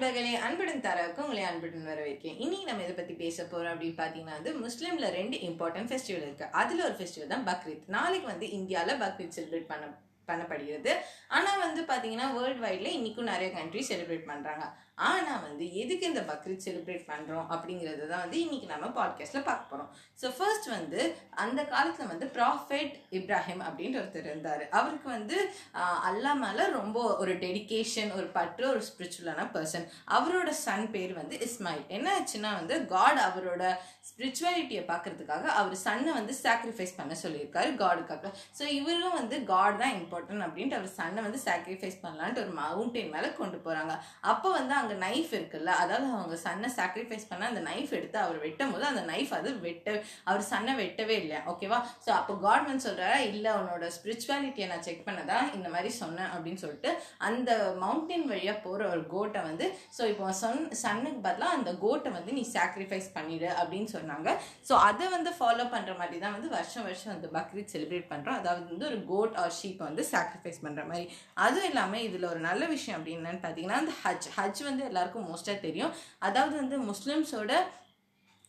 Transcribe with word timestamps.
நண்பர்களே 0.00 0.34
அன்புடன் 0.46 0.82
தரவுக்கு 0.84 1.22
உங்களை 1.22 1.44
அன்புடன் 1.44 1.86
வரவேற்கிறேன். 1.86 2.36
இனி 2.44 2.58
நம்ம 2.66 2.82
இதை 2.82 2.92
பத்தி 2.98 3.14
பேச 3.22 3.44
போறோம் 3.52 3.70
அப்படின்னு 3.72 3.96
பாத்தீங்கன்னா 4.00 4.34
வந்து 4.36 4.50
முஸ்லீம்ல 4.64 5.06
ரெண்டு 5.16 5.36
இம்பார்ட்டன்ட் 5.46 5.90
ஃபெஸ்டிவல் 5.90 6.24
இருக்கு. 6.26 6.46
அதுல 6.60 6.84
ஒரு 6.88 6.94
ஃபெஸ்டிவல் 6.98 7.32
தான் 7.32 7.46
பக்ரீத். 7.48 7.82
நாளைக்கு 7.94 8.26
வந்து 8.32 8.48
இந்தியாவில் 8.58 9.00
பக்ரீத் 9.00 9.34
செலிப்ரேட் 9.36 9.66
பண்ண 9.72 9.86
பண்ணப்படுகிறது. 10.28 10.92
ஆனால் 11.30 11.62
வந்து 11.62 11.82
பார்த்தீங்கன்னா 11.84 12.28
வேர்ல்ட் 12.34 12.62
வைடில் 12.62 12.94
இன்றைக்கும் 12.96 13.32
நிறைய 13.32 13.48
கண்ட்ரி 13.52 13.82
செலிப்ரேட் 13.88 14.30
பண்ணுறாங்க 14.30 14.66
ஆனால் 15.06 15.42
வந்து 15.42 15.64
எதுக்கு 15.80 16.04
இந்த 16.06 16.22
பக்ரீத் 16.28 16.64
செலிப்ரேட் 16.64 17.04
பண்ணுறோம் 17.10 17.48
அப்படிங்கிறது 17.54 18.04
தான் 18.06 18.22
வந்து 18.22 18.38
இன்றைக்கி 18.40 18.66
நம்ம 18.66 18.86
பாட்காஸ்ட்டில் 18.96 19.44
பார்க்க 19.44 19.70
போகிறோம் 19.70 19.90
ஸோ 20.18 20.28
ஃபர்ஸ்ட் 20.36 20.68
வந்து 20.70 21.00
அந்த 21.42 21.60
காலத்தில் 21.68 22.10
வந்து 22.12 22.26
ப்ராஃபெட் 22.34 22.90
இப்ராஹிம் 23.18 23.62
அப்படின்ற 23.68 23.98
ஒருத்தர் 24.00 24.28
இருந்தார். 24.28 24.64
அவருக்கு 24.78 25.08
வந்து 25.10 25.36
ஆஹ், 25.80 26.00
அல்லாஹ் 26.08 26.42
ரொம்ப 26.78 26.98
ஒரு 27.22 27.34
டெடிகேஷன் 27.42 28.10
ஒரு 28.16 28.26
பற்று 28.30 28.66
ஒரு 28.68 28.82
ஸ்பிரிச்சுவலான 28.88 29.44
பர்சன் 29.52 29.86
அவரோட 30.10 30.50
சன் 30.62 30.88
பேர் 30.90 31.14
வந்து 31.14 31.36
இஸ்மாயில். 31.46 31.86
என்ன 31.90 32.08
ஆச்சுன்னா 32.16 32.52
வந்து 32.56 32.74
காட் 32.88 33.20
அவரோட 33.28 33.62
ஸ்பிரிச்சுவாலிட்டியை 34.08 34.82
பார்க்கறதுக்காக 34.86 35.44
அவர் 35.58 35.74
சன்னை 35.82 36.12
வந்து 36.14 36.34
சாக்ரிஃபைஸ் 36.38 36.96
பண்ண 36.96 37.14
சொல்லியிருக்காரு 37.22 37.70
காடுக்காக 37.76 38.28
ஸோ 38.58 38.64
இவரும் 38.78 39.18
வந்து 39.18 39.36
காட் 39.46 39.78
தான் 39.78 39.94
இம்பார்ட்டன்ட் 39.94 40.16
அப்படின்ட்டு 40.18 40.78
அவர் 40.78 40.96
சன்னை 40.98 41.22
வந்து 41.26 41.40
சாக்ரிஃபைஸ் 41.46 41.98
பண்ணலான்ட்டு 42.04 42.42
ஒரு 42.44 42.54
மவுண்டைன் 42.60 43.12
மேலே 43.14 43.30
கொண்டு 43.40 43.58
போகிறாங்க 43.66 43.94
அப்போ 44.32 44.48
வந்து 44.58 44.74
அங்கே 44.80 44.96
நைஃப் 45.06 45.32
இருக்குல்ல 45.38 45.72
அதாவது 45.82 46.06
அவங்க 46.18 46.38
சன்னை 46.46 46.70
சாக்ரிஃபைஸ் 46.78 47.28
பண்ண 47.30 47.46
அந்த 47.52 47.62
நைஃப் 47.70 47.92
எடுத்து 47.98 48.18
அவர் 48.24 48.38
வெட்டும் 48.44 48.72
போது 48.74 48.84
அந்த 48.92 49.04
நைஃப் 49.12 49.32
அது 49.38 49.50
வெட்ட 49.66 49.86
அவர் 50.30 50.42
சன்னை 50.50 50.72
வெட்டவே 50.82 51.14
இல்லையா? 51.22 51.40
ஓகேவா 51.52 51.78
ஸோ 52.06 52.10
அப்போ 52.18 52.34
காட் 52.46 52.66
சொல்கிறாரா 52.86 53.18
இல்லை 53.30 53.50
உன்னோட 53.60 53.84
ஸ்பிரிச்சுவாலிட்டியை 53.96 54.66
நான் 54.72 54.84
செக் 54.88 55.06
பண்ணதா? 55.08 55.38
இந்த 55.56 55.68
மாதிரி 55.74 55.90
சொன்னேன் 56.02 56.30
அப்படின்னு 56.34 56.62
சொல்லிட்டு 56.64 56.90
அந்த 57.28 57.50
மவுண்டைன் 57.82 58.26
வழியாக 58.32 58.58
போகிற 58.66 58.88
ஒரு 58.94 59.02
கோட்டை 59.14 59.42
வந்து 59.48 59.66
ஸோ 59.98 60.02
இப்போ 60.12 60.32
சொன் 60.42 60.60
சன்னுக்கு 60.82 61.20
பதிலாக 61.28 61.56
அந்த 61.58 61.70
கோட்டை 61.84 62.12
வந்து 62.16 62.32
நீ 62.38 62.44
சாக்ரிஃபைஸ் 62.56 63.08
பண்ணிடு 63.16 63.48
அப்படின்னு 63.60 63.90
சொன்னாங்க. 63.96 64.28
ஸோ 64.68 64.74
அதை 64.88 65.08
வந்து 65.16 65.30
ஃபாலோ 65.38 65.66
பண்ணுற 65.74 65.94
மாதிரி 66.00 66.18
தான் 66.24 66.36
வந்து 66.36 66.48
வருஷம் 66.56 66.86
வருஷம் 66.88 67.12
வந்து 67.14 67.28
பக்ரீத் 67.38 67.72
செலிப்ரேட் 67.74 68.10
பண்ணுறோம் 68.12 68.38
அதாவது 68.40 68.64
வந்து 68.70 68.88
ஒரு 68.90 69.04
கோட் 69.12 69.36
ஆர் 69.42 69.56
ஷீப் 69.60 69.82
வந்து 69.88 70.04
சாக்ரிஃபைஸ் 70.14 70.62
பண்ற 70.66 70.84
மாதிரி. 70.90 71.06
அதுவும் 71.46 71.68
இல்லாமல் 71.70 72.06
இதில் 72.08 72.30
ஒரு 72.32 72.42
நல்ல 72.48 72.62
விஷயம் 72.76 72.96
அப்படின்னு 72.98 73.42
பார்த்தீங்கன்னா 73.44 73.82
அந்த 73.82 73.94
ஹஜ். 74.04 74.30
ஹஜ் 74.38 74.62
வந்து 74.70 74.88
எல்லாருக்கும் 74.92 75.28
மோஸ்ட்டாக 75.32 75.64
தெரியும். 75.66 75.94
அதாவது 76.28 76.56
வந்து 76.62 76.78
முஸ்லிம்ஸோட 76.92 77.52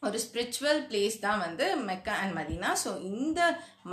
ஒரு 0.03 0.17
ஸ்பிரிச்சுவல் 0.23 0.77
பிளேஸ் 0.89 1.15
தான் 1.23 1.41
வந்து 1.45 1.65
மெக்கா 1.87 2.13
அண்ட் 2.19 2.35
மதினா. 2.37 2.69
ஸோ 2.83 2.89
இந்த 3.09 3.39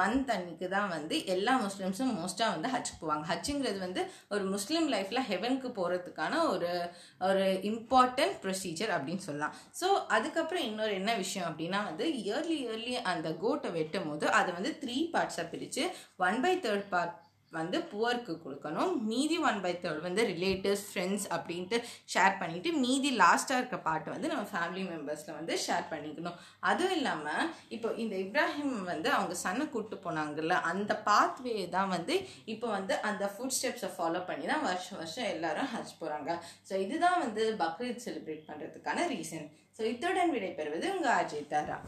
மந்த் 0.01 0.31
அன்னைக்கு 0.35 0.67
தான் 0.75 0.93
வந்து 0.95 1.17
எல்லா 1.35 1.53
முஸ்லீம்ஸும் 1.65 2.13
மோஸ்ட்டாக 2.21 2.55
வந்து 2.55 2.69
ஹஜ்க்கு 2.75 3.01
போவாங்க. 3.01 3.25
ஹஜ்ஜுங்கிறது 3.31 3.81
வந்து 3.87 4.03
ஒரு 4.35 4.45
முஸ்லீம் 4.53 4.87
லைஃப்பில் 4.95 5.27
ஹெவனுக்கு 5.31 5.71
போகிறதுக்கான 5.79 6.43
ஒரு 6.53 6.71
ஒரு 7.31 7.45
இம்பார்ட்டன்ட் 7.73 8.39
ப்ரொசீஜர் 8.45 8.95
அப்படின்னு 8.99 9.27
சொல்லலாம். 9.29 9.57
ஸோ 9.81 9.89
அதுக்கப்புறம் 10.19 10.67
இன்னொரு 10.71 10.95
என்ன 11.01 11.15
விஷயம் 11.25 11.49
அப்படின்னா 11.51 11.83
வந்து 11.91 12.07
இயர்லி 12.23 12.59
இயர்லி 12.65 12.97
அந்த 13.15 13.31
கோட்டை 13.45 13.71
வெட்டும் 13.79 14.09
போது 14.11 14.29
அதை 14.41 14.53
வந்து 14.61 14.73
த்ரீ 14.85 14.99
பார்ட்ஸாக 15.17 15.51
பிரித்து 15.55 15.85
ஒன் 16.29 16.41
பை 16.47 16.55
தேர்ட் 16.67 16.91
பார்ட் 16.95 17.15
வந்து 17.53 17.79
புவருக்கு 17.91 18.35
கொடுக்கணும். 18.45 18.93
மீதி 19.11 19.37
ஒன் 19.49 19.59
பை 19.65 19.73
தேர்ட் 19.83 20.07
வந்து 20.07 20.23
ரிலேட்டிவ்ஸ் 20.31 20.85
ஃப்ரெண்ட்ஸ் 20.89 21.27
அப்படின்ட்டு 21.37 21.79
ஷேர் 22.15 22.35
பண்ணிவிட்டு 22.41 22.71
மீதி 22.85 23.11
லாஸ்ட்டாக 23.23 23.61
இருக்க 23.61 23.79
பாட்டு 23.89 24.09
வந்து 24.15 24.31
நம்ம 24.33 24.45
ஃபேமிலி 24.53 24.85
மெம்பர்ஸில் 24.93 25.37
வந்து 25.39 25.57
ஷேர் 25.67 25.87
பண்ணிக்கணும். 25.93 26.39
அதுவும் 26.71 26.95
இல்லாமல் 26.99 27.45
இப்போ 27.77 27.91
இந்த 28.05 28.17
இப்ராஹிம் 28.25 28.77
வந்து 28.93 29.11
அவங்க 29.17 29.37
சன்னை 29.45 29.67
கூப்பிட்டு 29.75 29.99
போனாங்கல்ல 30.07 30.57
அந்த 30.73 30.93
பாத்வே 31.09 31.57
தான் 31.77 31.93
வந்து 31.97 32.17
இப்போ 32.55 32.67
வந்து 32.77 32.97
அந்த 33.11 33.25
ஃபுட் 33.35 33.57
ஸ்டெப்ஸை 33.59 33.91
ஃபாலோ 33.97 34.23
பண்ணி 34.31 34.47
தான் 34.53 34.67
வருஷம் 34.69 35.01
வருஷம் 35.03 35.31
எல்லாரும் 35.35 35.71
ஹஜ் 35.75 35.99
போகிறாங்க 36.01 36.31
ஸோ 36.71 36.75
இதுதான் 36.87 37.21
வந்து 37.25 37.45
பக்ரீத் 37.65 38.05
செலிப்ரேட் 38.07 38.49
பண்ணுறதுக்கான 38.51 39.09
ரீசன் 39.15 39.49
ஸோ 39.79 39.83
இத்துடன் 39.93 40.33
விடைபெறுவது 40.37 40.87
உங்கள் 40.97 41.17
அஜய் 41.21 41.51
தாரா. 41.53 41.79